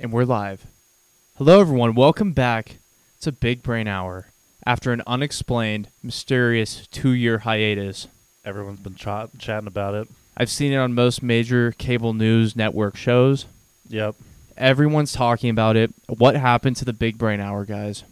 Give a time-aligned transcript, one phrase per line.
[0.00, 0.64] And we're live.
[1.38, 1.96] Hello, everyone.
[1.96, 2.78] Welcome back
[3.20, 4.28] to Big Brain Hour
[4.64, 8.06] after an unexplained, mysterious two year hiatus.
[8.44, 10.06] Everyone's been ch- chatting about it.
[10.36, 13.46] I've seen it on most major cable news network shows.
[13.88, 14.14] Yep.
[14.56, 15.92] Everyone's talking about it.
[16.06, 18.04] What happened to the Big Brain Hour, guys?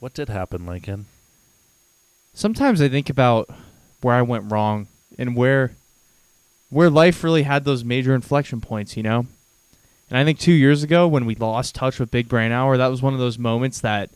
[0.00, 1.06] What did happen, Lincoln?
[2.34, 3.48] Sometimes I think about
[4.00, 5.70] where I went wrong and where
[6.68, 9.26] where life really had those major inflection points, you know?
[10.12, 12.88] And I think 2 years ago when we lost touch with Big Brain Hour, that
[12.88, 14.10] was one of those moments that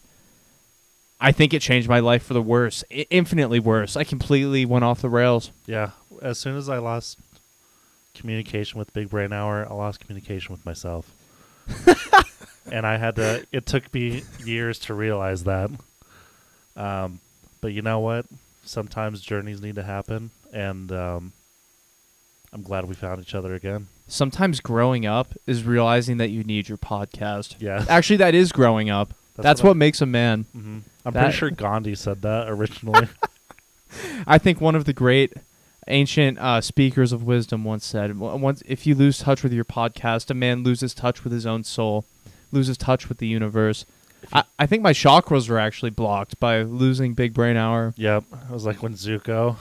[1.18, 3.96] I think it changed my life for the worse, I- infinitely worse.
[3.96, 5.52] I completely went off the rails.
[5.66, 5.92] Yeah.
[6.20, 7.18] As soon as I lost
[8.14, 11.10] communication with Big Brain Hour, I lost communication with myself.
[12.70, 13.46] and I had to.
[13.50, 15.70] It took me years to realize that.
[16.76, 17.20] Um,
[17.62, 18.26] but you know what?
[18.66, 21.32] Sometimes journeys need to happen, and um,
[22.56, 23.88] I'm glad we found each other again.
[24.08, 27.56] Sometimes growing up is realizing that you need your podcast.
[27.58, 27.84] Yeah.
[27.86, 29.12] Actually, that is growing up.
[29.34, 30.46] That's, what, makes a man.
[30.52, 33.08] hmm I'm That- pretty sure Gandhi said that originally.
[34.26, 35.34] I think one of the great
[35.86, 40.30] ancient uh, speakers of wisdom once said, "Once if you lose touch with your podcast,
[40.30, 42.06] a man loses touch with his own soul,
[42.50, 43.84] loses touch with the universe."
[44.32, 47.92] I, I think my chakras were actually blocked by losing Big Brain Hour.
[47.96, 48.24] yep.
[48.32, 49.56] It was like when Zuko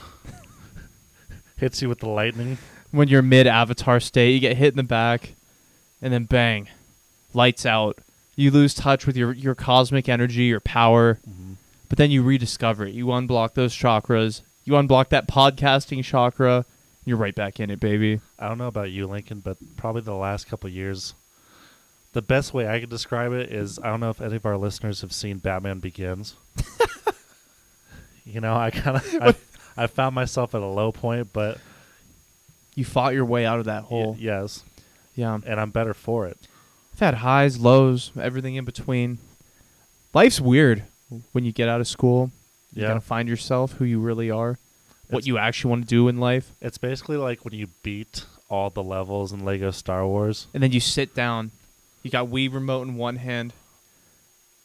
[1.58, 2.58] hits you with the lightning.
[2.90, 5.34] When you're mid Avatar state, you get hit in the back,
[6.00, 6.68] and then bang,
[7.34, 7.98] lights out.
[8.36, 11.54] You lose touch with your your cosmic energy, your power, mm-hmm.
[11.88, 12.94] but then you rediscover it.
[12.94, 14.42] You unblock those chakras.
[14.64, 16.64] You unblock that podcasting chakra.
[17.04, 18.20] You're right back in it, baby.
[18.38, 21.14] I don't know about you, Lincoln, but probably the last couple years,
[22.12, 24.56] the best way I could describe it is I don't know if any of our
[24.56, 26.34] listeners have seen Batman Begins.
[28.24, 31.58] you know, I kind of I, I found myself at a low point, but
[32.76, 34.16] You fought your way out of that y- hole.
[34.20, 34.62] yes,
[35.16, 35.38] Yeah.
[35.44, 36.38] and I'm better for it.
[36.94, 39.18] I've had highs, lows, everything in between.
[40.14, 40.84] Life's weird
[41.32, 42.30] when you get out of school.
[42.72, 42.88] You Yeah.
[42.88, 44.58] gotta find yourself, who you really are,
[45.08, 48.70] what you actually want to do in life, It's basically like when you beat all
[48.70, 50.46] the levels in Lego Star Wars.
[50.54, 51.50] and then you sit down.
[52.02, 53.52] You got Wii remote in one hand,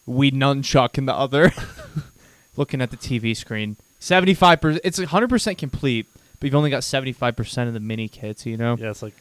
[0.07, 1.51] Wii nunchuck in the other,
[2.55, 3.77] looking at the TV screen.
[3.99, 4.81] Seventy-five percent.
[4.83, 6.07] It's hundred percent complete,
[6.41, 8.45] but you've only got seventy-five percent of the mini kits.
[8.45, 9.13] You know, Yeah, it's like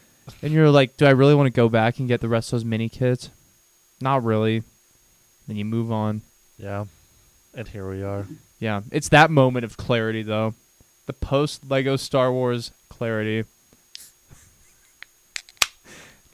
[0.43, 2.59] and you're like, do I really want to go back and get the rest of
[2.59, 3.31] those mini kits?
[4.01, 4.63] Not really.
[5.47, 6.23] Then you move on.
[6.59, 6.87] yeah,
[7.55, 8.27] and here we are.
[8.59, 10.55] Yeah, it's that moment of clarity, though.
[11.07, 13.45] The post Lego Star Wars clarity.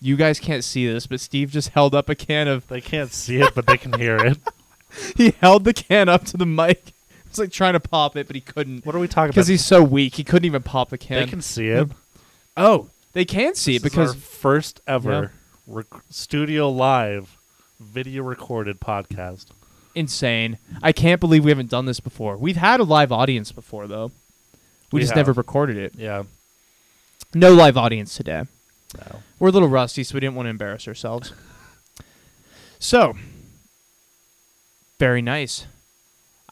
[0.00, 2.68] You guys can't see this, but Steve just held up a can of.
[2.68, 4.38] They can't see it, but they can hear it.
[5.14, 6.92] He held the can up to the mic.
[7.38, 9.34] Like trying to pop it, but he couldn't What are we talking about?
[9.34, 10.14] because he's so weak.
[10.16, 11.24] He couldn't even pop the can.
[11.24, 11.88] They can see it.
[11.88, 11.92] Mm.
[12.56, 15.32] oh, they can see it This is because our first ever
[15.66, 17.36] rec- studio live
[17.80, 19.46] video recorded podcast.
[19.94, 20.58] insane.
[20.82, 22.36] I can't believe we haven't done this before.
[22.36, 24.12] We've had a live audience before, though.
[24.92, 25.16] We, We just have.
[25.18, 25.94] never recorded it.
[25.96, 26.22] Yeah.
[27.34, 28.44] No live audience today.
[28.96, 29.20] No.
[29.38, 31.32] We're a little rusty, so we didn't want to embarrass ourselves.
[32.78, 33.14] So,
[34.98, 35.66] very nice.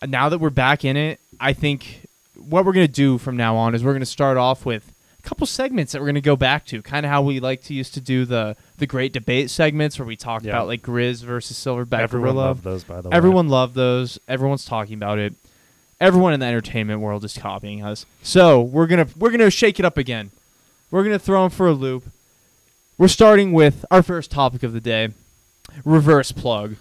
[0.06, 2.06] Now that we're back in it, I think
[2.37, 4.92] what we're going to do from now on is we're going to start off with
[5.19, 7.62] a couple segments that we're going to go back to, kind of how we like
[7.65, 10.50] to used to do the the great debate segments where we talk Yeah.
[10.50, 12.47] about like Grizz versus Silverback Everyone Gorilla.
[12.47, 13.16] loved those, by the way.
[13.16, 14.19] Everyone loved those.
[14.28, 15.32] Everyone's talking about it.
[16.00, 18.04] Everyone in the entertainment world is copying us.
[18.22, 20.31] So we're gonna we're gonna shake it up again.
[20.91, 22.04] We're gonna throw them for a loop.
[22.98, 25.10] We're starting with our first topic of the day:
[25.84, 26.76] reverse plug.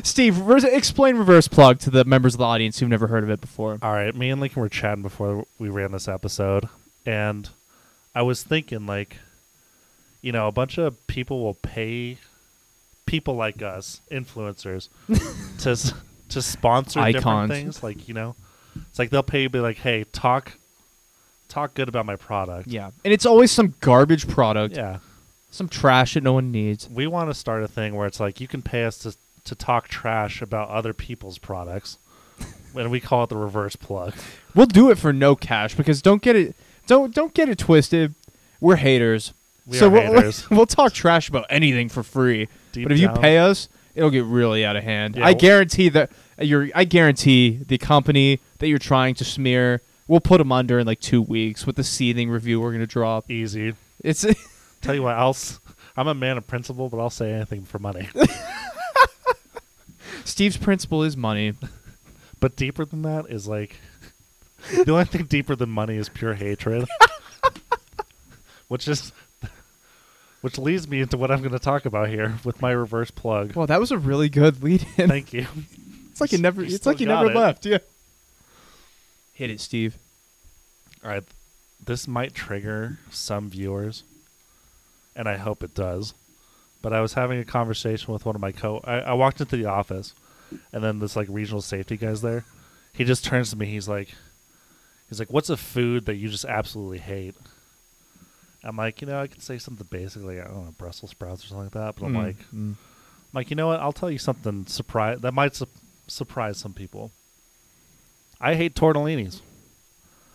[0.04, 3.30] Steve, reverse, explain reverse plug to the members of the audience who've never heard of
[3.30, 3.78] it before.
[3.82, 6.68] All right, me and Lincoln were chatting before we ran this episode,
[7.04, 7.48] and
[8.14, 9.18] I was thinking, like,
[10.22, 12.18] you know, a bunch of people will pay
[13.06, 14.88] people like us, influencers,
[15.60, 15.94] to
[16.30, 17.14] to sponsor Icons.
[17.24, 17.82] different things.
[17.82, 18.34] Like, you know,
[18.88, 20.52] it's like they'll pay you, be like, hey, talk,
[21.48, 22.68] talk good about my product.
[22.68, 24.98] Yeah, and it's always some garbage product, Yeah.
[25.54, 26.88] Some trash that no one needs.
[26.90, 29.54] We want to start a thing where it's like you can pay us to to
[29.54, 31.98] talk trash about other people's products,
[32.74, 34.14] and we call it the reverse plug.
[34.54, 36.56] We'll do it for no cash because don't get it
[36.86, 38.14] don't don't get it twisted.
[38.60, 39.32] We're haters.
[39.66, 40.50] We so are we'll, haters.
[40.50, 42.48] we'll talk trash about anything for free.
[42.72, 45.16] Deep but if you pay us, it'll get really out of hand.
[45.16, 46.68] Yeah, I guarantee that uh, you're.
[46.74, 51.00] I guarantee the company that you're trying to smear, we'll put them under in like
[51.00, 53.30] two weeks with the seething review we're gonna drop.
[53.30, 53.74] easy.
[54.02, 54.26] It's
[54.84, 55.30] Tell you what, I'll.
[55.30, 55.60] s-
[55.96, 58.08] I'm a man of principle, but I'll say anything for money.
[60.24, 61.54] Steve's principle is money.
[62.40, 63.76] but deeper than that is like
[64.84, 66.88] the only thing deeper than money is pure hatred,
[68.68, 69.12] which is
[70.40, 73.54] which leads me into what I'm going to talk about here with my reverse plug.
[73.54, 75.08] Well, that was a really good lead in.
[75.08, 75.46] Thank you.
[76.10, 76.62] It's like you never.
[76.62, 77.36] You It's like you never it.
[77.36, 77.66] left.
[77.66, 77.78] Yeah.
[79.32, 79.96] Hit it, Steve.
[81.02, 81.24] All right,
[81.84, 84.04] this might trigger some viewers,
[85.16, 86.14] and I hope it does.
[86.82, 88.80] But I was having a conversation with one of my co.
[88.84, 90.14] I, I walked into the office,
[90.72, 92.44] and then this like regional safety guy's there.
[92.92, 93.66] He just turns to me.
[93.66, 94.14] He's like,
[95.08, 97.34] he's like, "What's a food that you just absolutely hate?"
[98.62, 101.48] I'm like, you know, I could say something basically, I don't know, Brussels sprouts or
[101.48, 101.96] something like that.
[101.96, 102.70] But I'm Mm, like, mm.
[102.72, 102.76] I'm
[103.34, 103.80] like, you know what?
[103.80, 105.66] I'll tell you something surprise that might su-
[106.06, 107.10] surprise some people.
[108.40, 109.40] I hate tortellinis,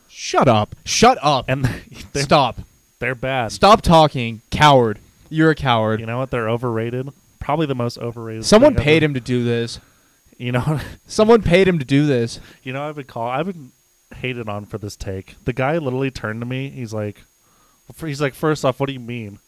[0.07, 0.75] shut up.
[0.85, 1.45] Shut up.
[1.47, 1.63] and
[2.13, 2.59] they're, Stop.
[2.99, 3.51] They're bad.
[3.51, 4.99] Stop talking, coward.
[5.29, 5.99] You're a coward.
[5.99, 6.31] You know what?
[6.31, 7.09] They're overrated.
[7.39, 8.45] Probably the most overrated.
[8.45, 9.05] Someone paid ever.
[9.05, 9.79] him to do this.
[10.37, 12.39] You know, Someone paid him to do this.
[12.63, 12.87] you know.
[12.87, 13.31] I've been called.
[13.31, 13.71] I've been
[14.15, 15.35] hated on for this take.
[15.45, 16.69] The guy literally turned to me.
[16.69, 17.23] He's like,
[17.99, 19.39] he's like, first off, what do you mean?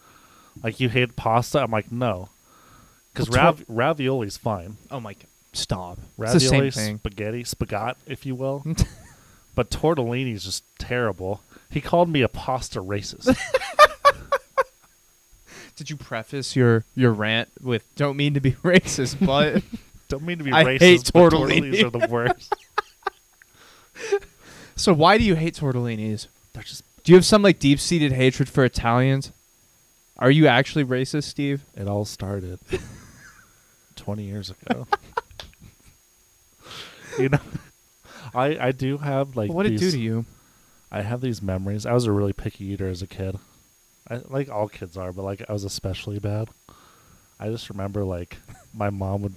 [0.64, 1.60] Like you hate pasta?
[1.62, 2.30] I'm like, no,
[3.14, 4.78] because Well, rav- ravioli's fine.
[4.90, 5.26] Oh my god.
[5.54, 6.00] Stop.
[6.18, 6.98] Ravioli, it's the same thing.
[7.00, 8.64] spaghetti, spagat, if you will.
[9.56, 11.42] but tortellini's just terrible.
[11.70, 13.36] He called me a pasta racist.
[15.76, 19.64] Did you preface your your rant with "Don't mean to be racist, but
[20.10, 21.72] Don't mean to be I racist, hate but tortellini.
[21.74, 22.56] tortellinis are the worst.
[24.76, 26.28] so why do you hate tortellinis?
[26.54, 26.84] They're just.
[27.04, 29.32] Do you have some like deep seated hatred for Italians?
[30.20, 31.64] Are you actually racist, Steve?
[31.76, 32.60] It all started
[33.96, 34.86] twenty years ago.
[37.18, 37.40] you know,
[38.34, 40.26] I I do have like what did it do to you?
[40.92, 41.86] I have these memories.
[41.86, 43.38] I was a really picky eater as a kid.
[44.10, 46.50] I like all kids are, but like I was especially bad.
[47.40, 48.38] I just remember like
[48.74, 49.36] my mom would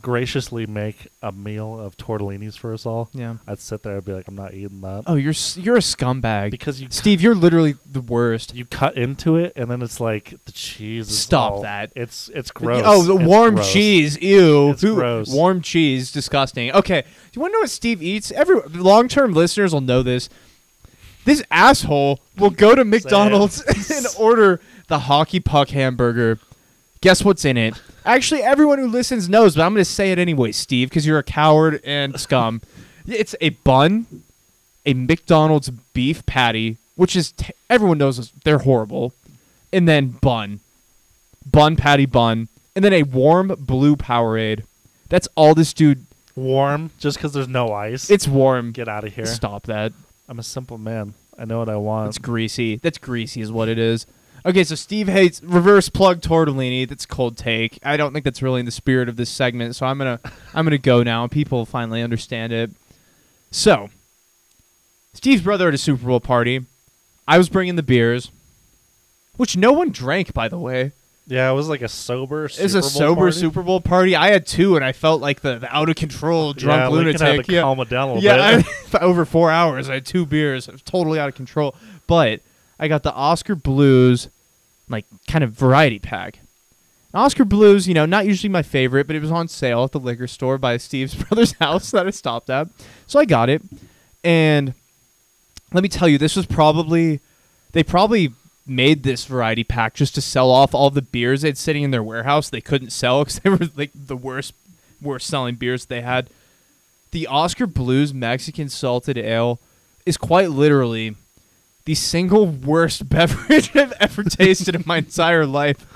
[0.00, 3.10] graciously make a meal of tortellinis for us all.
[3.12, 3.36] Yeah.
[3.46, 5.80] I'd sit there and be like, I'm not eating that Oh, you're s- you're a
[5.80, 6.50] scumbag.
[6.52, 8.54] because you Steve, you're literally the worst.
[8.54, 11.08] you cut into it and then it's like the cheese.
[11.10, 11.92] Is Stop all- that.
[11.96, 12.82] It's it's gross.
[12.84, 13.72] Oh, the It's warm gross.
[13.72, 14.20] cheese.
[14.22, 14.70] Ew.
[14.70, 15.28] It's Who- gross.
[15.32, 16.12] Warm cheese.
[16.12, 16.70] Disgusting.
[16.72, 17.02] Okay.
[17.02, 18.30] Do you want to know what Steve eats?
[18.32, 20.28] Every long term listeners will know this.
[21.24, 23.60] This asshole will go to McDonald's
[23.90, 26.38] and order the hockey puck hamburger.
[27.00, 27.80] Guess what's in it?
[28.04, 31.18] Actually, everyone who listens knows, but I'm going to say it anyway, Steve, because you're
[31.18, 32.60] a coward and scum.
[33.06, 34.06] It's a bun,
[34.84, 39.12] a McDonald's beef patty, which is t- everyone knows they're horrible,
[39.72, 40.60] and then bun,
[41.46, 44.64] bun patty bun, and then a warm blue Powerade.
[45.08, 46.04] That's all this dude.
[46.36, 48.10] Warm, just because there's no ice.
[48.10, 48.72] It's warm.
[48.72, 49.26] Get out of here.
[49.26, 49.92] Stop that.
[50.28, 51.14] I'm a simple man.
[51.38, 52.08] I know what I want.
[52.08, 52.76] That's greasy.
[52.76, 54.06] That's greasy, is what it is.
[54.46, 56.88] Okay, so Steve hates reverse plug tortellini.
[56.88, 57.78] That's cold take.
[57.82, 60.20] I don't think that's really in the spirit of this segment, so I'm gonna
[60.54, 61.26] I'm gonna go now.
[61.26, 62.70] People finally understand it.
[63.50, 63.90] So,
[65.14, 66.64] Steve's brother at a Super Bowl party.
[67.26, 68.30] I was bringing the beers,
[69.36, 70.92] which no one drank, by the way.
[71.26, 72.44] yeah, it was like a sober.
[72.44, 73.36] It was a Bowl sober party.
[73.36, 74.16] Super Bowl party.
[74.16, 77.20] I had two, and I felt like the, the out of control drunk yeah, lunatic.
[77.20, 78.56] Had to yeah, calm it down a little yeah.
[78.58, 78.94] bit.
[78.94, 80.68] I, over four hours, I had two beers.
[80.68, 81.74] I was totally out of control.
[82.06, 82.40] But
[82.78, 84.28] I got the Oskar Blues,
[84.88, 86.40] like kind of variety pack.
[87.14, 90.00] Oskar Blues, you know, not usually my favorite, but it was on sale at the
[90.00, 92.68] liquor store by Steve's brother's house that I stopped at.
[93.06, 93.62] So I got it.
[94.22, 94.74] And
[95.72, 97.20] let me tell you, this was probably,
[97.72, 98.32] they probably
[98.66, 102.02] made this variety pack just to sell off all the beers they'd sitting in their
[102.02, 104.52] warehouse they couldn't sell because they were like the worst,
[105.00, 106.28] worst selling beers they had.
[107.10, 109.58] The Oskar Blues Mexican Salted Ale
[110.04, 111.16] is quite literally
[111.88, 115.86] the single worst beverage I've ever tasted in my entire life.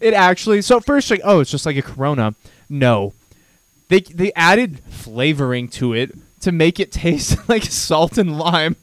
[0.00, 2.34] It actually so first like oh it's just like a Corona.
[2.70, 3.12] No,
[3.88, 8.76] they they added flavoring to it to make it taste like salt and lime.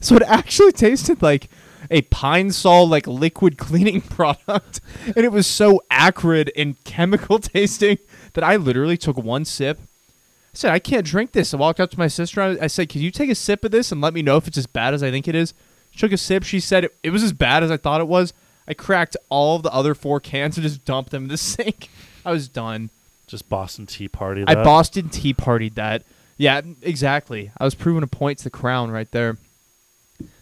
[0.00, 1.48] So it actually tasted like
[1.88, 7.98] a pine sol like liquid cleaning product, and it was so acrid and chemical tasting
[8.32, 9.78] that I literally took one sip.
[9.80, 11.54] I said I can't drink this.
[11.54, 12.42] I walked up to my sister.
[12.42, 14.48] I, I said, "Can you take a sip of this and let me know if
[14.48, 15.54] it's as bad as I think it is?"
[15.96, 16.42] Took a sip.
[16.42, 18.32] She said it, it was as bad as I thought it was.
[18.66, 21.88] I cracked all the other four cans and just dumped them in the sink.
[22.24, 22.90] I was done.
[23.26, 24.44] Just Boston Tea Party.
[24.46, 24.54] I.
[24.54, 26.02] Boston Tea Partied that.
[26.38, 27.50] Yeah, exactly.
[27.58, 29.38] I was proving a point to the crown right there.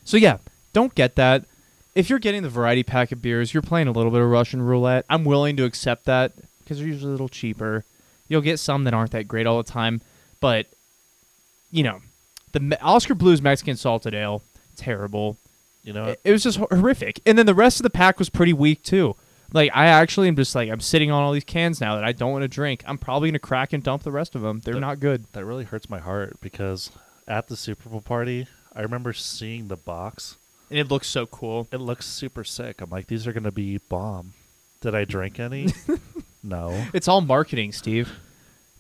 [0.05, 0.39] So yeah,
[0.73, 1.45] don't get that.
[1.95, 4.63] If you're getting the variety pack of beers, you're playing a little bit of Russian
[4.63, 5.05] roulette.
[5.11, 7.85] I'm willing to accept that because they're usually a little cheaper.
[8.29, 10.01] You'll get some that aren't that great all the time,
[10.41, 10.67] but
[11.73, 12.01] you know,
[12.53, 14.43] the Oskar Blues Mexican Salted Ale,
[14.81, 15.37] terrible.
[15.83, 17.21] You know, It, it was just horrific.
[17.25, 19.17] And then the rest of the pack was pretty weak too.
[19.53, 22.13] Like I actually am just like I'm sitting on all these cans now that I
[22.13, 22.83] don't want to drink.
[22.87, 24.61] I'm probably gonna crack and dump the rest of them.
[24.65, 25.25] They're The- not good.
[25.33, 26.91] that really hurts my heart because
[27.27, 30.37] at the Super Bowl party, I remember seeing the box
[30.71, 31.67] and it looks so cool.
[31.73, 32.81] It looks super sick.
[32.81, 34.35] I'm like, these are gonna be bomb.
[34.83, 35.69] Did I drink any?
[36.43, 36.87] no.
[36.95, 38.13] It's all marketing, Steve.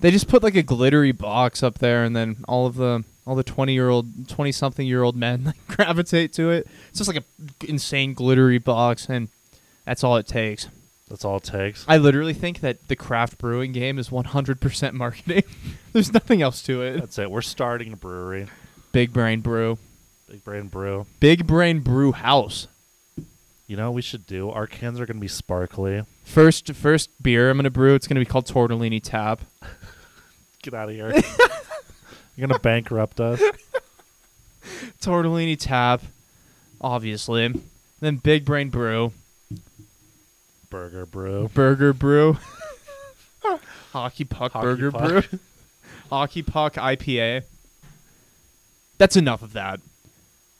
[0.00, 3.36] They just put like a glittery box up there, and then all of the all
[3.36, 6.66] the twenty year old, twenty something year old men like, gravitate to it.
[6.88, 9.28] It's just like a insane glittery box, and
[9.84, 10.66] that's all it takes.
[11.08, 11.84] That's all it takes.
[11.86, 15.44] I literally think that the craft brewing game is one hundred percent marketing.
[15.92, 16.98] There's nothing else to it.
[16.98, 17.30] That's it.
[17.30, 18.48] We're starting a brewery.
[18.90, 19.78] Big Brain Brew,
[20.28, 21.06] Big Brain Brew.
[21.20, 22.66] Big Brain Brew House.
[23.68, 24.50] You know what we should do?
[24.50, 26.02] Our cans are gonna be sparkly.
[26.24, 27.94] First, first beer I'm gonna brew.
[27.94, 29.42] It's gonna be called Tortellini Tap.
[30.64, 31.14] Get out of here.
[32.40, 33.38] You're gonna bankrupt us.
[35.02, 36.00] Tortellini Tap,
[36.80, 37.52] obviously.
[38.00, 39.12] Then Big Brain Brew,
[40.70, 41.48] Burger Brew.
[41.52, 42.38] Burger Brew,
[43.92, 45.08] Hockey Puck Hockey Burger Puck.
[45.30, 45.38] Brew,
[46.08, 47.42] Hockey Puck IPA.
[48.96, 49.80] That's enough of that.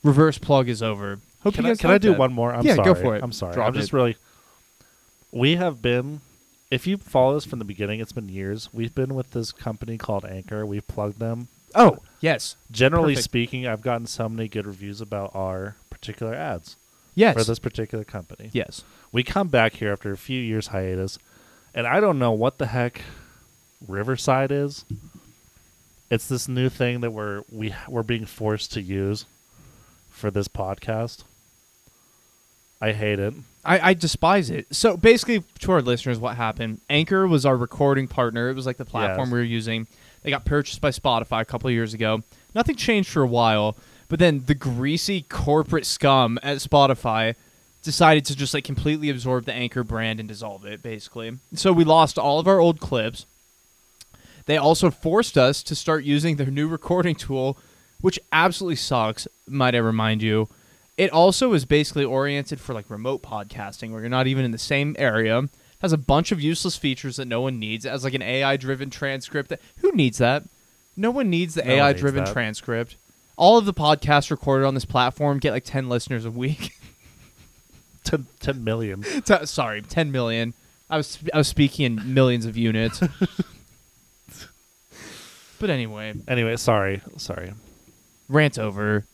[0.02, 1.18] Reverse plug is over.
[1.42, 2.18] Hope Can you I, can I do that.
[2.18, 2.52] one more?
[2.54, 2.84] I'm Yeah, sorry.
[2.84, 3.22] go for it.
[3.22, 3.54] I'm sorry.
[3.54, 3.96] Drop I'm just it.
[3.96, 4.16] really.
[5.32, 6.20] We have been,
[6.70, 8.68] if you follow us from the beginning, it's been years.
[8.72, 10.66] We've been with this company called Anchor.
[10.66, 11.48] We've plugged them.
[11.74, 13.24] Oh yes, Generally Perfect.
[13.24, 16.76] speaking, I've gotten so many good reviews about our particular ads
[17.14, 18.50] yes, for this particular company.
[18.52, 18.84] yes.
[19.12, 21.18] We come back here after a few years hiatus,
[21.74, 23.02] and I don't know what the heck
[23.86, 24.84] Riverside is.
[26.10, 29.24] It's this new thing that we're we we're being forced to use
[30.10, 31.24] for this podcast.
[32.80, 33.34] I hate it.
[33.64, 34.74] I, I despise it.
[34.74, 36.80] So basically, to our listeners, what happened?
[36.88, 38.48] Anchor was our recording partner.
[38.48, 39.32] It was like the platform Yes.
[39.32, 39.86] we were using.
[40.22, 42.22] They got purchased by Spotify a couple years ago.
[42.54, 43.76] Nothing changed for a while,
[44.08, 47.34] but then the greasy corporate scum at Spotify
[47.82, 51.38] decided to just like completely absorb the Anchor brand and dissolve it, basically.
[51.54, 53.24] So we lost all of our old clips.
[54.46, 57.56] They also forced us to start using their new recording tool,
[58.00, 60.48] which absolutely sucks, might I remind you.
[60.96, 64.58] It also is basically oriented for like remote podcasting where you're not even in the
[64.58, 65.48] same area.
[65.80, 67.84] Has a bunch of useless features that no one needs.
[67.84, 69.48] It has like an AI driven transcript.
[69.48, 70.44] That, who needs that?
[70.96, 72.96] No one needs the No AI driven transcript.
[73.36, 76.72] All of the podcasts recorded on this platform get like 10 listeners a week.
[78.04, 79.02] 10, 10 million.
[79.24, 80.52] T- Sorry, 10 million.
[80.90, 83.00] I was I was speaking in millions of units.
[85.58, 87.52] but anyway, Anyway, sorry, sorry.
[88.28, 89.04] rant over.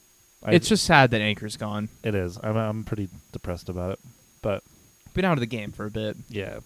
[0.45, 1.89] I, it's just sad that Anchor's gone.
[2.03, 2.39] it is.
[2.43, 3.99] I'm I'm pretty depressed about it,
[4.43, 4.63] but
[5.17, 6.17] Been out of the game for a bit.
[6.29, 6.59] yeah,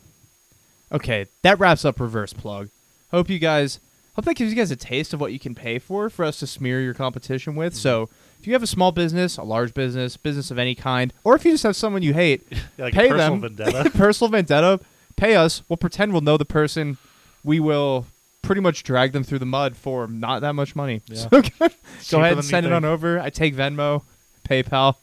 [0.93, 2.69] Okay, that wraps up reverse plug.
[3.13, 3.79] Hope you guys
[4.17, 6.41] hope that gives you guys a taste of what you can pay for for us
[6.41, 7.77] to smear your competition with.
[7.77, 8.15] So mm-hmm.
[8.41, 11.45] if you have a small business, a large business, business of any kind, or if
[11.45, 12.43] you just have someone you hate,
[12.79, 13.57] like Pay personal them.
[13.57, 13.91] vendetta.
[13.97, 14.81] personal vendetta,
[15.17, 15.63] pay us.
[15.69, 16.99] We'll pretend we'll know the person.
[17.45, 18.07] We will
[18.43, 21.03] pretty much drag them through the mud for not that much money.
[21.07, 21.29] Yeah.
[22.01, 23.21] So go ahead and send it on over.
[23.21, 24.03] I take Venmo,
[24.49, 24.97] PayPal,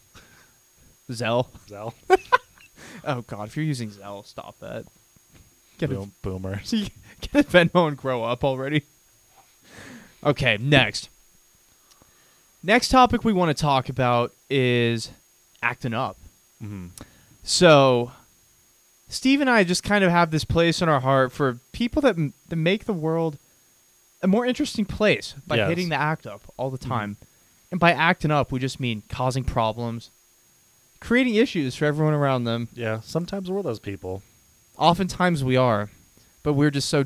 [1.10, 1.48] Zelle.
[1.70, 1.94] Zell.
[3.08, 4.86] Oh God, if you're using Zelle, stop that.
[5.80, 6.62] Get a Boom, boomer.
[6.66, 6.78] So
[7.22, 8.84] get a Venmo and grow up already.
[10.24, 11.10] Okay, next.
[12.64, 15.12] Next topic we want to talk about is
[15.64, 16.18] acting up.
[16.60, 16.88] hmm
[17.44, 18.12] So,
[19.10, 22.18] Steve and I just kind of have this place in our heart for people that,
[22.18, 23.38] m- that make the world
[24.22, 25.70] a more interesting place by Yes.
[25.70, 26.88] hitting the act up all the Mhm.
[26.90, 27.18] time.
[27.72, 30.10] And by acting up, we just mean causing problems,
[31.00, 32.68] creating issues for everyone around them.
[32.74, 34.24] Yeah, sometimes we're those people.
[34.78, 35.90] Oftentimes we are,
[36.44, 37.06] but we're just so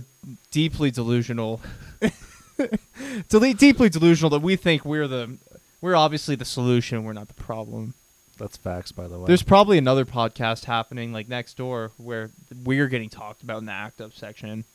[0.51, 1.61] deeply delusional.
[3.29, 5.37] Dele- deeply delusional that we think we're the
[5.81, 7.95] we're obviously the solution, we're not the problem.
[8.37, 9.25] That's facts, by the way.
[9.27, 12.31] There's probably another podcast happening like next door where
[12.63, 14.65] we're getting talked about in the act up section.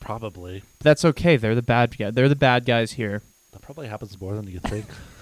[0.00, 1.36] probably But that's okay.
[1.36, 2.10] They're the bad guy.
[2.10, 3.22] They're the bad guys here.
[3.52, 4.86] that probably happens more than you think.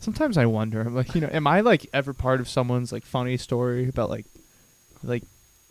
[0.00, 3.04] Sometimes I wonder, I'm like, you know, am I like ever part of someone's like
[3.04, 4.26] funny story about like
[5.02, 5.24] like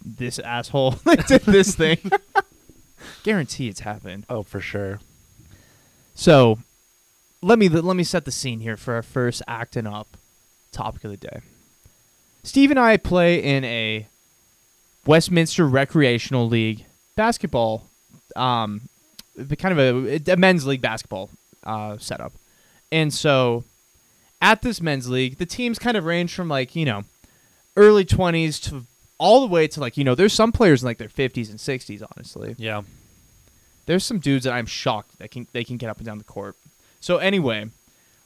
[0.03, 1.99] this asshole like did this thing?
[3.23, 4.25] Guarantee it's happened.
[4.29, 4.99] oh, for sure.
[6.13, 6.59] So,
[7.41, 10.17] let me let me set the scene here for our first acting up
[10.71, 11.41] topic of the day.
[12.43, 14.07] Steve and I play in a
[15.05, 17.87] Westminster Recreational League basketball,
[18.35, 18.81] um,
[19.57, 21.29] kind of a, a men's league basketball
[21.63, 22.33] uh, setup,
[22.91, 23.63] and so
[24.41, 27.03] at this men's league, the teams kind of range from like you know
[27.75, 28.85] early twenties to
[29.17, 31.59] all the way to like you know there's some players in like their fifties and
[31.59, 32.01] sixties.
[32.15, 32.81] Honestly, Yeah.
[33.85, 36.23] there's some dudes that I'm shocked that can they can get up and down the
[36.23, 36.55] court.
[36.99, 37.69] So anyway,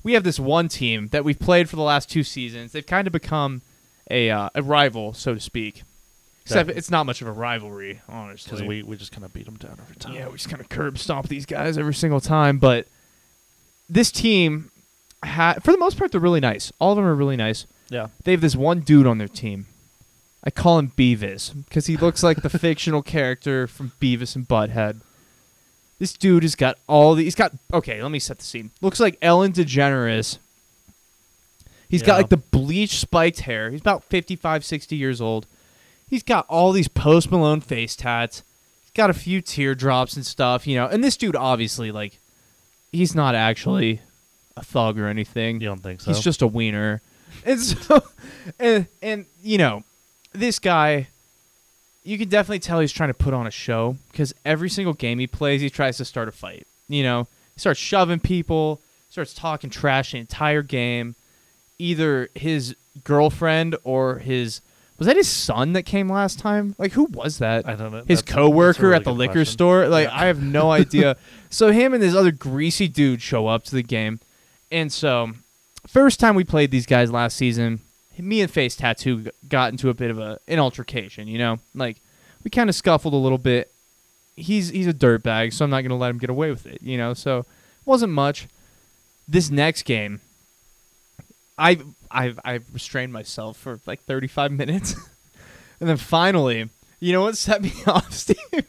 [0.03, 2.71] we have this one team that we've played for the last two seasons.
[2.71, 3.61] They've kind of become
[4.09, 5.83] a uh, a rival, so to speak.
[6.43, 6.77] Except Definitely.
[6.77, 8.51] it's not much of a rivalry, honestly.
[8.51, 10.13] Because we, we just kind of beat them down every time.
[10.13, 12.59] yeah, we just kind of curb stomp these guys every single time.
[12.59, 12.85] But
[13.89, 14.69] this team,
[15.25, 16.71] ha- for the most part, they're really nice.
[16.79, 17.65] All of them are really nice.
[17.89, 18.07] Yeah.
[18.23, 19.67] They have this one dude on their team.
[20.43, 25.01] I call him Beavis because he looks like the fictional character from Beavis and Butthead.
[25.97, 27.23] This dude has got all the.
[27.23, 27.53] He's got.
[27.73, 28.71] Okay, let me set the scene.
[28.81, 30.39] Looks like Ellen DeGeneres.
[31.87, 33.71] He's got like the bleach spiked hair.
[33.71, 35.47] He's about 55, 60 years old.
[36.09, 38.43] He's got all these Post Malone face tats.
[38.81, 40.87] He's got a few teardrops and stuff, you know.
[40.87, 42.19] And this dude, obviously, like,
[42.91, 44.01] he's not actually
[44.57, 45.61] a thug or anything.
[45.61, 46.11] You don't think so?
[46.11, 47.01] He's just a wiener.
[47.45, 48.01] And so,
[48.59, 49.83] and, and you know,
[50.33, 51.09] this guy,
[52.03, 55.19] you can definitely tell he's trying to put on a show because every single game
[55.19, 56.65] he plays, he tries to start a fight.
[56.87, 61.13] You know, he starts shoving people, starts talking trash the entire game.
[61.77, 64.61] Either his girlfriend or his
[64.97, 66.73] was that his son that came last time?
[66.79, 67.67] Like who was that?
[67.67, 68.03] I don't know.
[68.07, 69.51] his That's- coworker that's really at the liquor question.
[69.53, 69.87] store.
[69.87, 70.19] Like Yeah.
[70.21, 71.17] I have no idea.
[71.51, 74.19] So him and this other greasy dude show up to the game,
[74.75, 75.31] and so
[75.87, 77.79] first time we played these guys last season,
[78.17, 81.29] me and Face Tattoo got into a bit of a an altercation.
[81.29, 82.01] You know, like
[82.43, 83.71] we kind of scuffled a little bit.
[84.35, 86.81] He's he's a dirtbag, so I'm not gonna let him get away with it.
[86.81, 87.45] You know, so it
[87.85, 88.47] wasn't much.
[89.29, 90.19] This next game,
[91.57, 91.79] I
[92.11, 94.93] I've I've restrained myself for like 35 minutes,
[95.79, 98.67] and then finally, you know what set me off, Steve?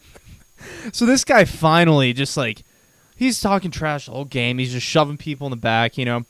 [0.93, 2.63] so this guy finally just like
[3.17, 4.59] he's talking trash the whole game.
[4.59, 5.99] He's just shoving people in the back.
[5.99, 6.25] You know,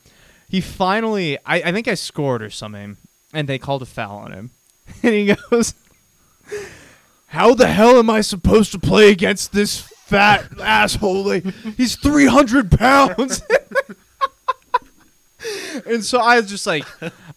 [0.49, 2.97] he finally I, I think I scored or something,
[3.33, 4.51] and they called a foul on him,
[5.03, 5.75] and he goes,
[7.27, 11.23] "How the hell am I supposed to play against this fat asshole?
[11.25, 11.43] Like,
[11.75, 13.41] he's 300 pounds."
[15.85, 16.83] And so I was just like,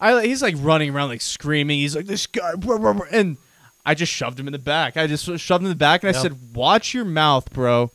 [0.01, 1.79] I he's like running around like screaming.
[1.79, 3.37] He's like this guy, blah, blah, blah," and
[3.85, 4.97] I just shoved him in the back.
[4.97, 7.91] I just shoved him in the back, and I said, "Watch your mouth, bro.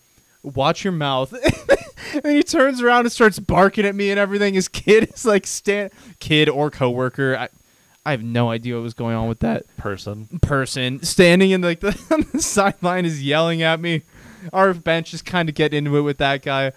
[0.45, 1.33] Watch your mouth."
[2.23, 4.53] and he turns around and starts barking at me and everything.
[4.53, 7.35] His kid is like stand kid or coworker.
[7.37, 7.49] I,
[8.05, 10.27] I have no idea what was going on with that person.
[10.41, 14.03] person standing in like the, on the sideline is yelling at me.
[14.53, 16.71] Our bench is kind of getting into it with that guy,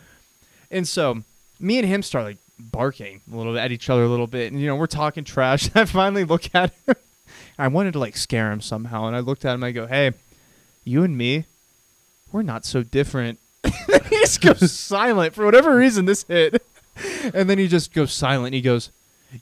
[0.70, 1.22] and so
[1.60, 4.50] me and him start like barking a little bit at each other a little bit,
[4.50, 5.68] and you know we're talking trash.
[5.74, 6.94] I finally look at him.
[7.58, 9.62] I wanted to like scare him somehow, and I looked at him.
[9.62, 10.12] I go, "Hey,
[10.82, 11.44] you and me,
[12.32, 16.04] we're not so different." he just goes silent for whatever reason.
[16.04, 16.62] This hit,
[17.34, 18.54] and then he just goes silent.
[18.54, 18.90] He goes,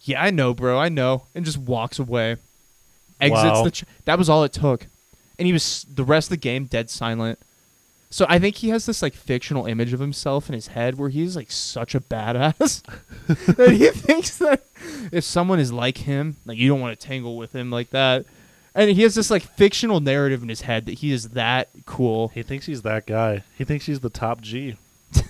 [0.03, 0.79] "Yeah, I know, bro.
[0.79, 2.37] I know," and just walks away.
[3.21, 3.65] Exits Wow.
[3.65, 3.71] the.
[3.71, 4.87] Ch- that was all it took,
[5.39, 7.39] and he was the rest of the game dead silent.
[8.09, 11.09] So I think he has this like fictional image of himself in his head where
[11.09, 12.83] he's like such a badass
[13.57, 14.65] that he thinks that
[15.13, 18.25] if someone is like him, like you don't want to tangle with him like that.
[18.77, 22.29] And he has this like fictional narrative in his head that he is that cool.
[22.29, 23.43] He thinks he's that guy.
[23.57, 24.77] He thinks he's the top G.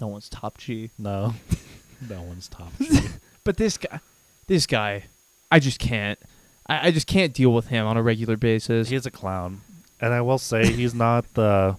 [0.00, 0.90] No one's top G.
[0.96, 1.34] No.
[2.08, 3.00] no one's top G.
[3.44, 4.00] But this guy,
[4.46, 5.04] this guy,
[5.50, 6.18] I just can't.
[6.66, 8.90] I, I just can't deal with him on a regular basis.
[8.90, 9.62] He's a clown.
[10.00, 11.76] And I will say he's not the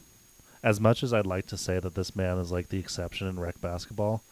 [0.64, 3.40] as much as I'd like to say that this man is like the exception in
[3.40, 4.24] rec basketball,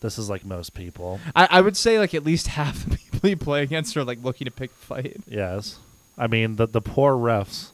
[0.00, 1.20] this is like most people.
[1.34, 3.09] I, I would say like at least half the people
[3.40, 5.16] play against are like looking to pick a fight.
[5.26, 5.78] Yes.
[6.18, 7.70] I mean the the poor refs.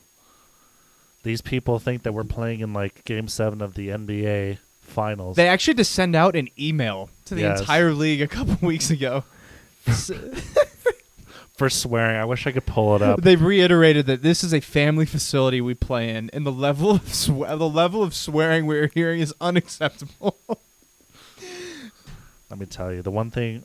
[1.22, 5.36] These people think that we're playing in like game seven of the NBA finals.
[5.36, 7.60] They actually to send out an email to the Yes.
[7.60, 9.24] entire league a couple weeks ago.
[11.56, 12.16] for swearing.
[12.16, 13.22] I wish I could pull it up.
[13.22, 17.12] They've reiterated that this is a family facility we play in, and the level of
[17.14, 20.36] swe- the level of swearing we're hearing is unacceptable.
[22.50, 23.64] Let me tell you, the one thing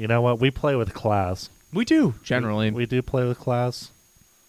[0.00, 1.50] you know what, we play with class.
[1.74, 2.70] we do generally.
[2.70, 3.90] We, we do play with class.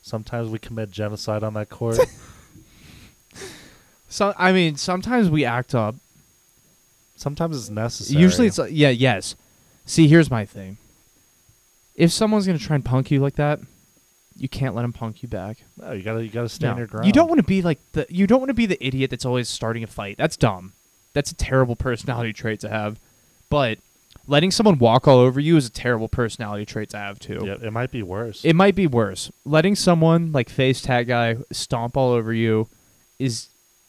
[0.02, 2.00] Sometimes we commit genocide on that court.
[4.10, 5.96] so I mean, sometimes we act up.
[7.18, 8.22] Sometimes it's necessary.
[8.22, 9.36] Usually it's yeah, yes.
[9.86, 10.78] See, here's my thing.
[11.96, 13.60] If someone's gonna try and punk you like that,
[14.38, 15.58] you can't let them punk you back.
[15.76, 16.78] no, you gotta you gotta stand No.
[16.78, 17.08] your ground.
[17.08, 19.26] You don't want to be like the you don't want to be the idiot that's
[19.26, 20.16] always starting a fight.
[20.18, 20.72] That's dumb.
[21.14, 23.02] That's a terrible personality trait to have.
[23.50, 23.80] But
[24.32, 27.42] letting someone walk all over you is a terrible personality trait to have too.
[27.46, 28.44] Yeah, it might be worse.
[28.46, 29.30] It might be worse.
[29.44, 32.70] Letting someone like face tag guy stomp all over you
[33.20, 33.48] is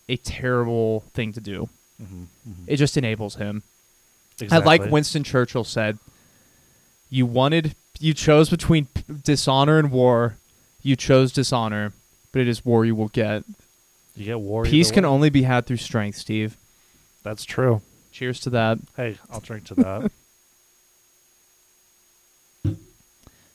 [0.08, 1.68] a terrible thing to do.
[2.02, 2.54] Mhm, mhm.
[2.66, 3.62] It just enables him.
[4.40, 4.56] Exactly.
[4.58, 5.98] I like Winston Churchill said,
[7.08, 10.36] "You wanted, you chose between p- dishonor and war.
[10.82, 11.92] You chose dishonor,
[12.32, 13.44] but it is war you will get.
[14.16, 14.64] you get war.
[14.64, 16.56] Peace can only be had through strength." Steve,
[17.22, 17.80] That's true.
[18.10, 18.78] cheers to that.
[18.96, 20.10] Hey, I'll drink to that.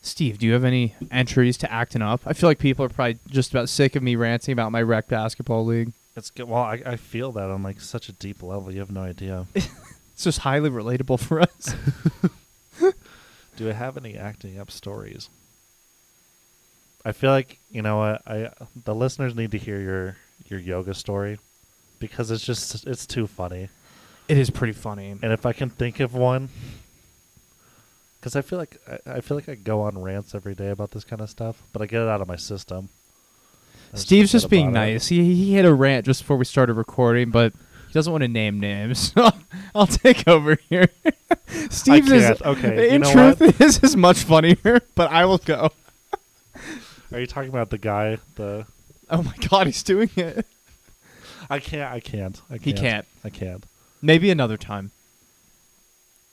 [0.08, 2.22] Steve, do you have any entries to acting up?
[2.26, 5.08] I feel like people are probably just about sick of me ranting about my rec
[5.08, 5.92] basketball league.
[6.16, 6.48] it's good.
[6.48, 8.72] Well, I, I feel that on like such a deep level.
[8.72, 9.46] You have no idea.
[10.18, 11.76] It's just highly relatable for us.
[13.56, 15.30] Do I have any acting up stories?
[17.06, 18.50] I feel like you know what I
[18.84, 20.18] the listeners need to hear your
[20.48, 21.38] your yoga story
[22.00, 23.70] because it's just it's too funny.
[24.28, 25.12] It is pretty funny.
[25.22, 26.50] And if I can think of one,
[28.28, 30.92] because I feel like I, I feel like I go on rants every day about
[30.92, 32.90] this kind of stuff, but I get it out of my system.
[33.94, 34.72] I Steve's forget just being it.
[34.72, 35.08] nice.
[35.08, 37.54] He he had a rant just before we started recording, but
[37.88, 39.14] he doesn't want to name names.
[39.18, 39.32] So
[39.74, 40.90] I'll take over here.
[41.70, 42.42] Steve is.
[42.42, 45.72] Okay, in truth this is much funnier, but I will go.
[47.14, 48.18] Are you talking about the guy?
[48.36, 48.66] The
[49.10, 50.46] Oh my god, he's doing it.
[51.50, 51.94] I can't.
[51.94, 52.42] I can't.
[52.50, 52.64] I can't.
[52.64, 53.06] He can't.
[53.24, 53.64] I can't.
[54.02, 54.92] Maybe another time.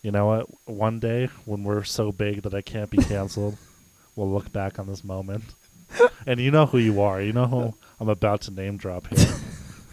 [0.04, 0.46] You know what?
[0.66, 3.56] One day when we're so big that I can't be canceled,
[4.16, 5.44] we'll look back on this moment.
[6.26, 7.22] And you know who you are.
[7.22, 9.34] You know who I'm about to name drop here.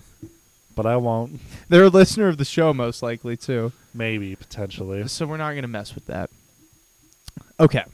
[0.75, 1.39] but I won't.
[1.69, 3.71] They're a listener of the show most likely too.
[3.93, 5.07] Maybe potentially.
[5.07, 6.29] So we're not going to mess with that.
[7.57, 7.85] Okay.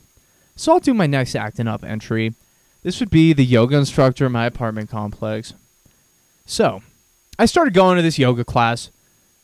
[0.55, 2.33] So I'll do my next acting up entry.
[2.81, 5.53] This would be the yoga instructor in my apartment complex.
[6.47, 6.81] So,
[7.37, 8.89] I started going to this yoga class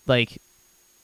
[0.07, 0.37] like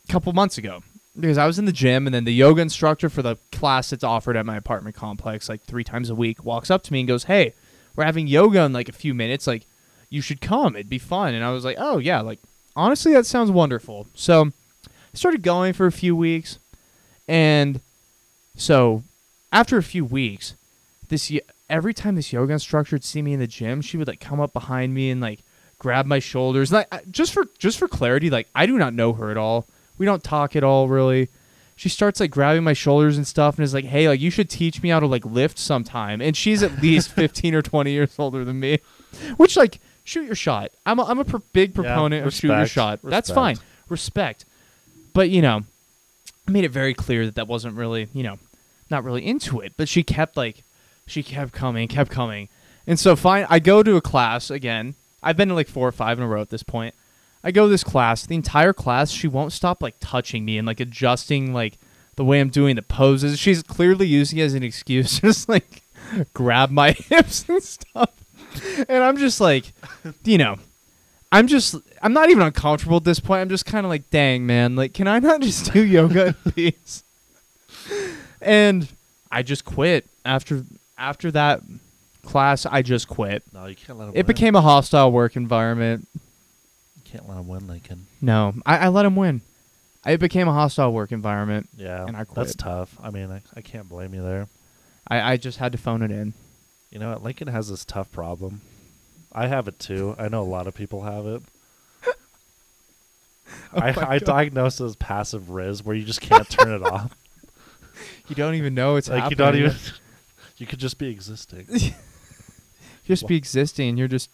[0.08, 0.82] a couple months ago
[1.21, 4.03] because I was in the gym and then the yoga instructor for the class that's
[4.03, 7.08] offered at my apartment complex like 3 times a week walks up to me and
[7.08, 7.53] goes, "Hey,
[7.95, 9.47] we're having yoga in like a few minutes.
[9.47, 9.65] Like
[10.10, 10.75] you should come.
[10.75, 12.39] It'd be fun." And I was like, "Oh, yeah, like
[12.75, 16.60] honestly that sounds wonderful." So, I started going for a few weeks
[17.27, 17.79] and
[18.55, 19.03] so
[19.53, 20.55] after a few weeks
[21.10, 21.32] this
[21.69, 24.39] every time this yoga instructor would see me in the gym she would like come
[24.39, 25.43] up behind me and like
[25.77, 29.29] grab my shoulders like just for just for clarity like i do not know her
[29.32, 29.67] at all
[29.99, 31.29] we don't talk at all really
[31.75, 34.49] she starts like grabbing my shoulders and stuff and is like hey like you should
[34.49, 38.15] teach me how to like lift sometime and she's at least 15 or 20 years
[38.17, 38.79] older than me
[39.38, 42.47] which like shoot your shot i'm a, I'm a pr- big Yeah, proponent of shoot
[42.47, 43.57] your respect, shot that's fine
[43.89, 44.45] respect
[45.13, 45.62] but you know
[46.47, 48.39] I made it very clear that that wasn't really, you know,
[48.89, 49.73] not really into it.
[49.77, 50.63] But she kept like,
[51.05, 52.49] she kept coming, kept coming,
[52.88, 53.45] and so fine.
[53.51, 54.95] I go to a class again.
[55.21, 56.95] I've been to like four or five in a row at this point.
[57.43, 58.25] I go to this class.
[58.25, 61.78] The entire class, she won't stop like touching me and like adjusting like
[62.15, 63.39] the way I'm doing the poses.
[63.39, 65.82] She's clearly using it as an excuse, to just like
[66.34, 68.10] grab my hips and stuff.
[68.89, 69.71] And I'm just like,
[70.25, 70.58] you know,
[71.32, 73.41] I'm just I'm not even uncomfortable at this point.
[73.41, 76.52] I'm just kind of like, dang man, like can I not just do yoga in
[76.52, 77.04] peace?
[78.41, 78.88] And
[79.32, 80.63] I just quit after
[80.97, 81.62] after that
[82.23, 82.65] class.
[82.65, 83.43] I just quit.
[83.54, 84.25] No, you can't let him It win.
[84.25, 86.08] became a hostile work environment.
[87.11, 88.07] Can't let him win, Lincoln.
[88.21, 89.41] No, I, I let him win.
[90.05, 91.67] It became a hostile work environment.
[91.75, 92.35] Yeah, And I quit.
[92.35, 92.95] that's tough.
[93.01, 94.47] I mean, I, I can't blame you there.
[95.07, 96.33] I, I just had to phone it in.
[96.91, 97.23] You know what?
[97.23, 98.61] Lincoln has this tough problem.
[99.31, 100.15] I have it too.
[100.17, 101.41] I know a lot of people have it.
[103.73, 104.23] Oh I, I God.
[104.25, 107.15] diagnosed it as passive Riz, where you just can't turn it off.
[108.27, 109.75] You don't even know it's like you don't even.
[110.57, 111.67] You could just be existing,
[113.05, 113.97] just be existing.
[113.97, 114.29] You're just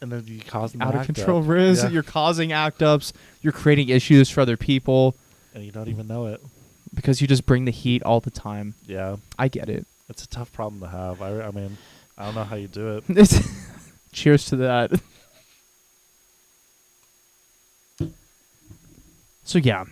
[0.00, 1.48] and then you cause them out of control, up.
[1.48, 1.82] Riz.
[1.82, 1.90] Yeah.
[1.90, 3.12] You're causing act ups.
[3.42, 5.16] You're creating issues for other people
[5.54, 6.40] and you don't even know it.
[6.92, 8.74] because you just bring the heat all the time.
[8.86, 9.86] Yeah, I get it.
[10.08, 11.22] it's a tough problem to have.
[11.22, 11.76] I, I mean,
[12.18, 13.40] I don't know how you do it.
[14.12, 14.90] Cheers to that.
[19.44, 19.84] So yeah,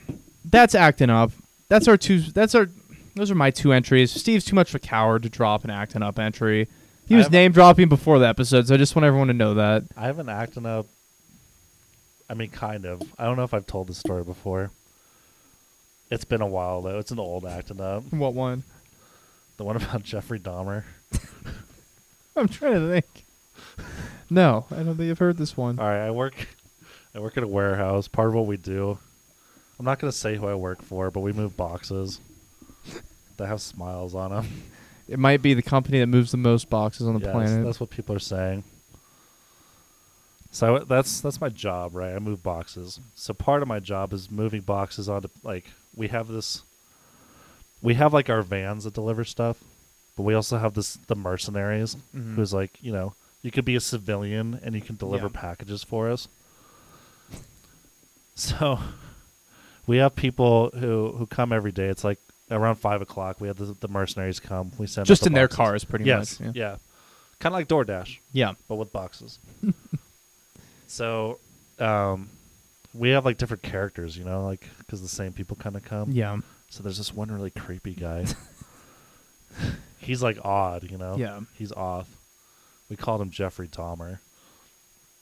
[0.45, 1.33] that's acting up.
[1.69, 2.21] That's our two.
[2.21, 2.69] That's our.
[3.15, 4.11] Those are my two entries.
[4.11, 6.69] Steve's too much of a coward to drop an acting up entry.
[7.13, 9.53] He I was name dropping before the episode, so I just want everyone to know
[9.53, 9.83] that.
[9.99, 10.87] I haven't acted up.
[12.31, 13.03] I mean, kind of.
[13.19, 14.71] I don't know if I've told this story before.
[16.11, 16.99] It's been a while though.
[16.99, 18.11] It's an old acting up.
[18.15, 18.63] What one?
[19.59, 20.85] The one about Jeffrey Dahmer.
[22.37, 23.27] I'm trying to think.
[24.31, 25.79] No, I don't think I've heard this one.
[25.79, 26.49] All right, I work.
[27.15, 28.09] I work at a warehouse.
[28.09, 28.99] Part of what we do.
[29.79, 32.21] I'm not gonna say who I work for, but we move boxes
[33.37, 34.49] that have smiles on them.
[35.13, 37.65] It might be the company that moves the most boxes on the Yes, planet.
[37.67, 38.65] That's what people are saying.
[40.51, 42.15] So I- that's that's my job, right?
[42.15, 42.99] I move boxes.
[43.15, 46.63] So part of my job is moving boxes onto like we have this.
[47.83, 49.59] We have like our vans that deliver stuff,
[50.17, 52.35] but we also have this the mercenaries Mhm.
[52.37, 55.41] who's like you know you could be a civilian and you can deliver Yeah.
[55.41, 56.29] packages for us.
[58.35, 58.79] So
[59.87, 61.89] we have people who who come every day.
[61.89, 62.19] It's like
[62.53, 63.41] around five o'clock.
[63.41, 64.73] We had the, the mercenaries come.
[64.79, 66.55] We sent Just the in their cars, pretty yes, much.
[66.55, 66.77] yeah,
[67.41, 68.53] kind of like DoorDash Yeah.
[68.69, 69.39] but with boxes.
[70.87, 71.39] so,
[71.79, 72.29] um,
[72.95, 76.11] we have like different characters, you know, like because the same people kind of come.
[76.13, 76.37] Yeah.
[76.71, 78.27] So there's this one really creepy guy.
[79.99, 81.17] He's like odd, you know.
[81.17, 81.41] Yeah.
[81.57, 82.09] He's off.
[82.91, 84.19] We called him Jeffrey Dahmer.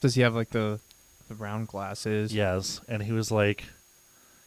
[0.01, 0.81] Does he have like the
[1.29, 2.35] the round glasses?
[2.35, 3.65] Yes, and he was like,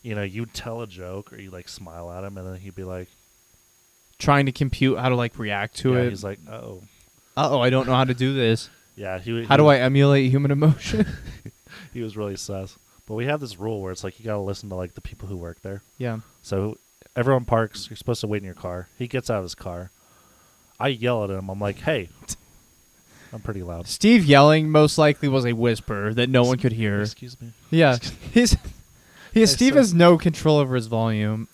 [0.04, 2.76] you know, you'd tell a joke or you like smile at him, and then he'd
[2.76, 3.08] be like,
[4.20, 6.10] trying to compute how to like react to yeah, it.
[6.10, 6.84] He's like, oh,
[7.36, 8.70] Uh oh, I don't know how to do this.
[8.96, 9.18] yeah.
[9.20, 11.06] He, How do I emulate human emotion?
[11.92, 12.78] He was really sus.
[13.08, 15.28] But we have this rule where it's like you gotta listen to like the people
[15.28, 15.82] who work there.
[15.98, 16.20] yeah.
[16.42, 16.78] So
[17.16, 17.90] everyone parks.
[17.90, 18.90] You're supposed to wait in your car.
[18.98, 19.92] He gets out of his car.
[20.80, 21.50] I yell at him.
[21.50, 22.10] I'm like, hey.
[23.32, 23.88] I'm pretty loud.
[23.88, 27.02] Steve yelling most likely was a whisper that no one could hear.
[27.02, 27.52] Excuse me.
[27.72, 27.98] Yeah.
[28.32, 28.56] He's
[29.34, 29.80] he, Hey, Steve sir.
[29.80, 31.48] has no control over his volume.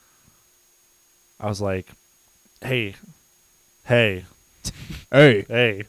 [1.40, 1.88] I was like,
[2.62, 2.96] hey,
[3.86, 4.26] hey,
[5.12, 5.46] Hey.
[5.48, 5.84] hey,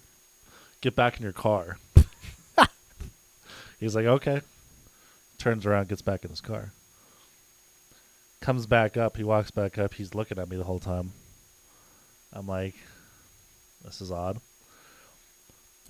[0.81, 1.79] get back in your car.
[3.81, 4.41] He's like, okay.
[5.39, 6.73] Turns around, gets back in his car.
[8.41, 9.17] Comes back up.
[9.17, 9.95] He walks back up.
[9.95, 11.13] He's looking at me the whole time.
[12.33, 12.75] I'm like,
[13.85, 14.39] this is odd.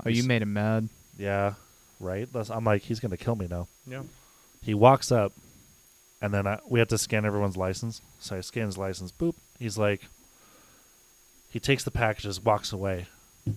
[0.05, 0.89] Oh, you made him mad.
[1.19, 1.55] Yeah,
[2.01, 2.33] right.
[2.33, 3.69] That's, I'm like, he's gonna kill me now.
[3.87, 4.03] Yeah.
[4.63, 5.33] He walks up,
[6.23, 8.01] and then I, we have to scan everyone's license.
[8.19, 9.13] So I scan his license.
[9.13, 9.35] Boop.
[9.59, 10.03] He's like,
[11.51, 13.07] he takes the packages, walks away,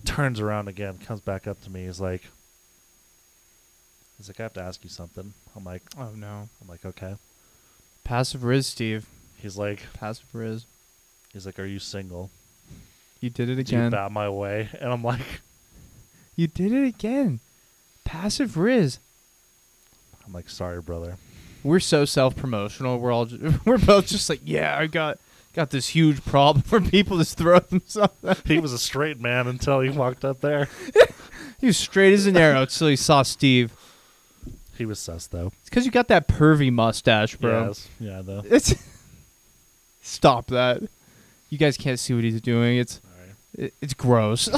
[0.04, 1.84] turns around again, comes back up to me.
[1.86, 2.22] He's like,
[4.16, 5.32] he's like, I have to ask you something.
[5.56, 6.48] I'm like, Oh no.
[6.60, 7.14] I'm like, okay.
[8.04, 9.06] Passive Riz, Steve.
[9.36, 10.66] He's like, Passive Riz.
[11.32, 12.30] he's like, are you single?
[13.20, 13.90] You did it Do you again.
[13.90, 14.68] bat my way?
[14.80, 15.40] And I'm like,
[16.36, 17.40] You did it again.
[18.04, 18.98] Passive Riz.
[20.26, 21.16] I'm like, sorry, brother.
[21.64, 22.98] We're so self promotional.
[22.98, 23.26] We're all
[23.64, 25.18] we're both just like, yeah, I got
[25.54, 28.12] got this huge problem for people to throw themselves.
[28.22, 28.46] At.
[28.46, 30.68] He was a straight man until he walked up there.
[31.60, 33.72] He was straight as an arrow until he saw Steve.
[34.76, 35.52] He was sus though.
[35.60, 37.68] It's because you got that pervy mustache, bro.
[37.68, 37.88] Yes.
[37.98, 38.42] Yeah, though.
[38.44, 38.74] It's
[40.02, 40.82] stop that.
[41.48, 42.78] You guys can't see what he's doing.
[42.78, 43.66] It's right.
[43.66, 44.50] it, it's gross.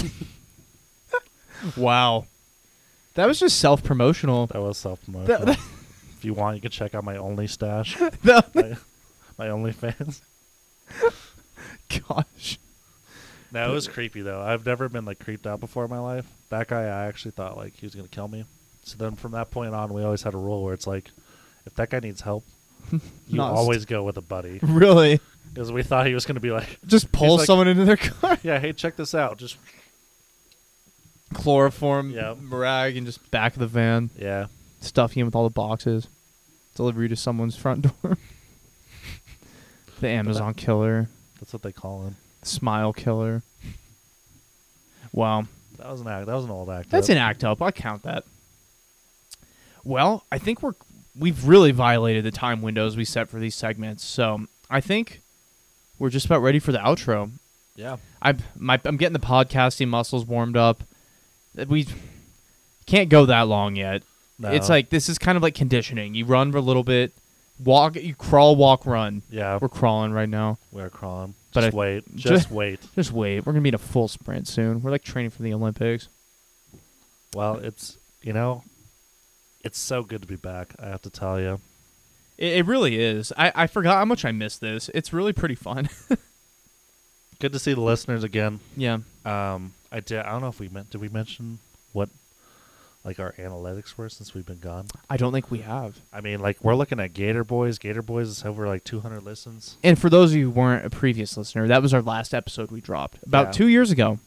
[1.76, 2.26] wow,
[3.14, 4.46] that was just self promotional.
[4.46, 5.56] That was self promotion.
[6.16, 8.76] That- if you want, you can check out my only stash, that- my,
[9.38, 10.20] my OnlyFans.
[12.08, 12.58] gosh,
[13.52, 14.40] No, it was creepy though.
[14.40, 16.26] I've never been like creeped out before in my life.
[16.50, 18.44] That guy, I actually thought like he was gonna kill me.
[18.84, 21.10] So then from that point on, we always had a rule where it's like,
[21.64, 22.44] if that guy needs help,
[22.92, 23.00] you
[23.30, 24.60] Not always go with a buddy.
[24.62, 25.20] really?
[25.52, 28.38] Because we thought he was gonna be like, Just pull like- someone into their car,
[28.42, 29.38] yeah, hey, check this out.
[29.38, 29.56] Just
[31.34, 32.38] chloroform, Yep.
[32.50, 34.46] rag, and just back of the van, yeah,
[34.86, 36.08] stuff you in with all the boxes,
[36.74, 38.16] deliver you to someone's front door.
[40.00, 41.08] the Amazon killer,
[41.40, 42.16] that's what they call him.
[42.42, 43.42] smile killer.
[45.12, 45.46] Wow.
[45.78, 46.26] That was an act.
[46.26, 46.90] That was an old act.
[46.90, 47.60] That's an act up.
[47.60, 48.24] I'll count that.
[49.84, 50.74] Well, I think we're
[51.18, 54.04] we've really violated the time windows we set for these segments.
[54.04, 55.22] So I think
[55.98, 57.30] we're just about ready for the outro.
[57.76, 57.96] Yeah.
[58.20, 60.82] I'm my I'm getting the podcasting muscles warmed up.
[61.68, 61.86] We
[62.86, 64.02] can't go that long yet.
[64.38, 64.50] No.
[64.50, 66.14] It's like this is kind of like conditioning.
[66.14, 67.12] You run for a little bit,
[67.62, 69.22] walk, you crawl, walk, run.
[69.30, 70.58] yeah, We're crawling right now.
[70.72, 71.34] we're crawling.
[71.54, 72.16] But just I- wait.
[72.16, 72.80] ju- Just wait.
[72.94, 73.46] Just wait.
[73.46, 74.82] We're gonna be in a full sprint soon.
[74.82, 76.08] We're like training for the Olympics.
[77.34, 78.62] Well, it's you know,
[79.64, 80.74] it's so good to be back.
[80.82, 81.60] I have to tell you.
[82.36, 83.32] It, it really is.
[83.38, 84.90] I, I forgot how much I missed this.
[84.92, 85.88] It's really pretty fun.
[87.38, 88.60] Good to see the listeners again.
[88.76, 88.98] yeah.
[89.24, 90.18] Um, I did.
[90.20, 90.90] I don't know if we meant.
[90.90, 91.58] Did we mention
[91.92, 92.08] what,
[93.06, 94.88] like our analytics were since we've been gone?
[95.08, 96.00] I don't think we have.
[96.12, 97.78] I mean, like we're looking at Gator Boys.
[97.78, 100.90] Gator Boys is over like 200 listens, And for those of you who weren't a
[100.90, 103.52] previous listener, that was our last episode we dropped about Yeah.
[103.52, 104.18] two years ago.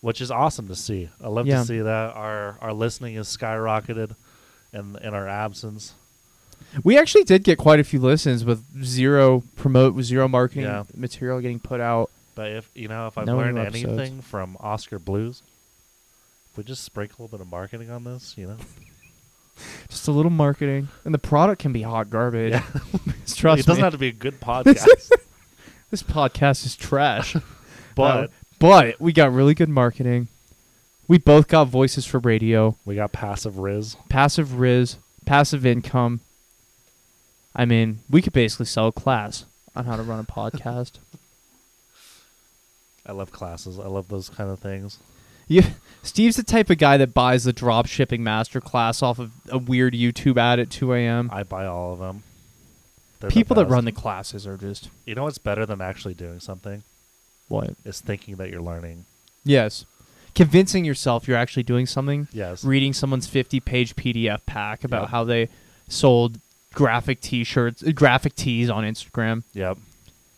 [0.00, 1.08] which is awesome to see.
[1.20, 1.58] I love Yeah.
[1.60, 4.14] to see that our our listening is skyrocketed,
[4.72, 5.94] in in our absence.
[6.84, 10.84] We actually did get quite a few listens with zero promote, with zero marketing Yeah.
[10.94, 12.10] material getting put out.
[12.36, 15.42] But if you know, if I've No learned anything from Oskar Blues,
[16.58, 18.56] we just sprinkle a little bit of marketing on this, you know,
[19.88, 22.50] Just a little marketing, and the product can be hot garbage.
[22.52, 22.62] Yeah.
[23.26, 23.82] Trust it doesn't me.
[23.84, 25.10] have to be a good podcast,
[25.92, 27.36] this podcast is trash.
[27.94, 28.26] but Uh,
[28.58, 30.26] but we got really good marketing.
[31.06, 32.76] We both got voices for radio.
[32.84, 33.96] we got passive Riz.
[34.08, 36.20] passive riz, passive income.
[37.54, 39.44] I mean, we could basically sell a class
[39.76, 40.98] on how to run a podcast.
[43.06, 43.78] I love classes.
[43.78, 44.98] I love those kind of things.
[45.48, 45.62] You,
[46.02, 49.58] Steve's the type of guy that buys the drop shipping master class off of a
[49.58, 51.30] weird YouTube ad at 2 a.m.
[51.32, 52.22] I buy all of them.
[53.20, 56.14] They're the People that run the classes are just You know what's better than actually
[56.14, 56.82] doing something
[57.48, 57.70] what?
[57.84, 59.06] is thinking that you're learning.
[59.44, 59.84] Yes,
[60.34, 62.28] convincing yourself you're actually doing something.
[62.32, 62.62] Yes.
[62.62, 65.10] Reading someone's 50-page PDF pack about Yep.
[65.10, 65.48] how they
[65.88, 66.38] sold
[66.74, 69.78] graphic T-shirts, uh, graphic tees on Instagram, Yep.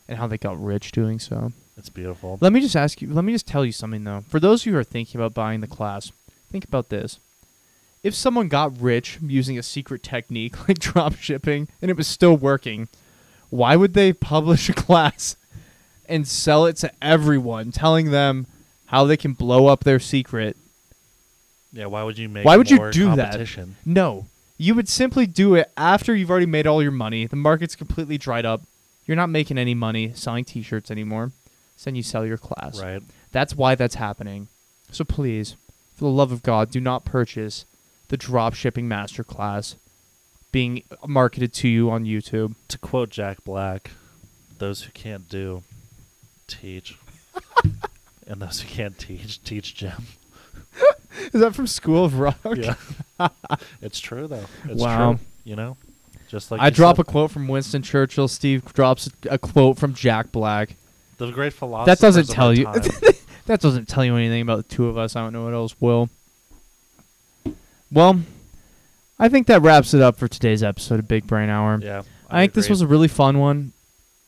[0.09, 1.53] and how they got rich doing so.
[1.81, 2.39] It's beautiful.
[2.43, 3.13] Let me just ask you.
[3.13, 4.23] Let me just tell you something though.
[4.29, 6.13] For those of you who are thinking about buying the class,
[6.53, 7.19] think about this.
[8.03, 12.37] If someone got rich using a secret technique like drop shipping and it was still
[12.37, 12.89] working,
[13.49, 15.37] why would they publish a class
[16.11, 18.47] and sell it to everyone, telling them
[18.87, 20.57] how they can blow up their secret.
[21.73, 23.59] Yeah, why would you make Why would you do that?
[23.87, 24.27] No.
[24.59, 27.27] You would simply do it after you've already made all your money.
[27.27, 28.63] The market's completely dried up.
[29.07, 31.33] You're not making any money selling t shirts anymore.
[31.85, 32.81] Then you sell your class.
[32.81, 33.03] Right.
[33.33, 34.49] That's why that's happening.
[34.91, 35.57] So please,
[35.95, 37.65] for the love of God, do not purchase
[38.09, 39.77] the drop shipping masterclass
[40.53, 42.55] being marketed to you on YouTube.
[42.69, 43.93] To quote Jack Black,
[44.59, 45.63] those who can't do,
[46.47, 46.97] teach.
[48.27, 50.07] and those who can't teach, teach gym.
[51.33, 52.37] Is that from School of Rock?
[52.57, 52.75] Yeah.
[53.83, 54.45] it's true though.
[54.65, 55.13] It's Wow.
[55.15, 55.21] true.
[55.45, 55.77] You know?
[56.29, 58.29] Just like I drop a quote from Winston Churchill.
[58.29, 60.77] Steve drops a quote from Jack Black.
[61.27, 61.91] The great philosopher.
[61.91, 62.65] That doesn't tell you.
[63.47, 65.17] that doesn't tell you anything about the two of us.
[65.17, 66.09] I don't know what else will.
[67.93, 68.21] Well,
[69.19, 71.81] I think that wraps it up for today's episode of Big Brain Hour.
[71.83, 72.03] yeah.
[72.29, 73.73] I, think this was a really fun one.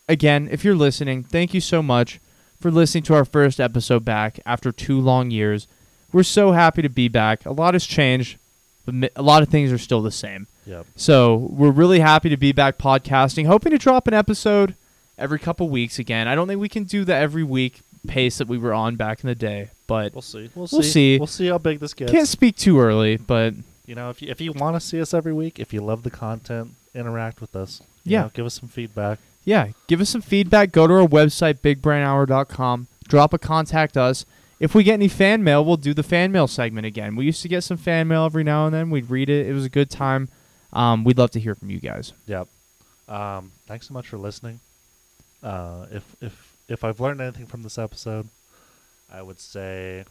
[0.08, 2.20] Again, if you're listening, thank you so much
[2.60, 5.68] for listening to our first episode back after two long years.
[6.12, 7.46] We're so happy to be back.
[7.46, 8.38] A lot has changed,
[8.84, 10.48] but a lot of things are still the same.
[10.66, 10.86] Yep.
[10.96, 13.46] So we're really happy to be back podcasting.
[13.46, 14.74] Hoping to drop an episode
[15.18, 16.28] every couple weeks again.
[16.28, 19.22] I don't think we can do the every week pace that we were on back
[19.22, 20.50] in the day, but We'll see.
[20.54, 20.90] We'll, We'll see.
[21.14, 21.18] see.
[21.18, 22.10] We'll see how big this gets.
[22.10, 23.16] can't speak too early.
[23.16, 23.54] But
[23.86, 26.02] You know, if you, if you want to see us every week, if you love
[26.02, 27.80] the content, interact with us.
[28.04, 28.22] You Yeah.
[28.22, 29.18] know, give us some feedback.
[29.44, 30.72] yeah, give us some feedback.
[30.72, 32.86] Go to our website, bigbrainhour.com.
[33.08, 34.24] Drop a contact us.
[34.60, 37.16] If we get any fan mail, we'll do the fan mail segment again.
[37.16, 38.90] We used to get some fan mail every now and then.
[38.90, 39.46] We'd read it.
[39.48, 40.28] It was a good time.
[40.72, 42.12] Um, we'd love to hear from you guys.
[42.26, 42.46] Yep.
[43.08, 44.60] Um, thanks so much for listening.
[45.42, 48.28] Uh, if if if I've learned anything from this episode,
[49.12, 50.04] I would say,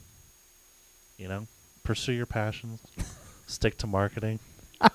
[1.17, 1.47] you know,
[1.83, 2.81] pursue your passions,
[3.47, 4.39] stick to marketing,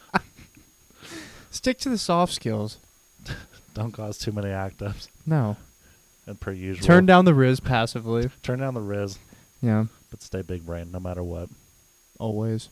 [1.51, 2.79] Stick to the soft skills.
[3.75, 5.57] don't cause too many act ups, No.
[6.27, 8.31] and per usual, Turn down the Riz passively.
[8.42, 9.18] turn down the riz,
[9.62, 11.49] Yeah, but stay big brain no matter what.
[12.18, 12.68] always.